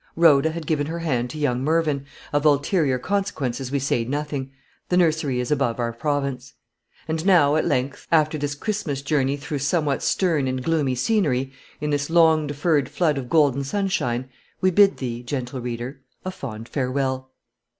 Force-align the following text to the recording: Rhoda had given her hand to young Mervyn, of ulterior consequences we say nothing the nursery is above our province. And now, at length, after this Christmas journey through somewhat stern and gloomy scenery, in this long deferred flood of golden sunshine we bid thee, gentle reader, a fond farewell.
Rhoda 0.15 0.49
had 0.49 0.65
given 0.65 0.87
her 0.87 0.97
hand 0.97 1.29
to 1.29 1.37
young 1.37 1.63
Mervyn, 1.63 2.07
of 2.33 2.43
ulterior 2.43 2.97
consequences 2.97 3.71
we 3.71 3.77
say 3.77 4.03
nothing 4.03 4.49
the 4.89 4.97
nursery 4.97 5.39
is 5.39 5.51
above 5.51 5.79
our 5.79 5.93
province. 5.93 6.55
And 7.07 7.23
now, 7.23 7.55
at 7.55 7.67
length, 7.67 8.07
after 8.11 8.39
this 8.39 8.55
Christmas 8.55 9.03
journey 9.03 9.37
through 9.37 9.59
somewhat 9.59 10.01
stern 10.01 10.47
and 10.47 10.63
gloomy 10.63 10.95
scenery, 10.95 11.53
in 11.79 11.91
this 11.91 12.09
long 12.09 12.47
deferred 12.47 12.89
flood 12.89 13.19
of 13.19 13.29
golden 13.29 13.63
sunshine 13.63 14.27
we 14.59 14.71
bid 14.71 14.97
thee, 14.97 15.21
gentle 15.21 15.61
reader, 15.61 16.01
a 16.25 16.31
fond 16.31 16.67
farewell. 16.67 17.29